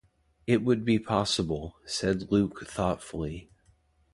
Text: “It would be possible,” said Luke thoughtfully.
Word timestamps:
“It 0.47 0.63
would 0.63 0.83
be 0.83 0.97
possible,” 0.97 1.75
said 1.85 2.31
Luke 2.31 2.65
thoughtfully. 2.67 3.51